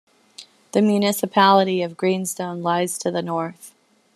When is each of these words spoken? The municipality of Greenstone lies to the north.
The 0.71 0.81
municipality 0.81 1.83
of 1.83 1.95
Greenstone 1.95 2.63
lies 2.63 2.97
to 2.97 3.11
the 3.11 3.21
north. 3.21 3.75